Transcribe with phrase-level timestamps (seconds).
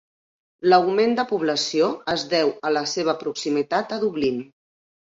[0.71, 4.47] L'augment de població es deu a la seva proximitat a Dublín.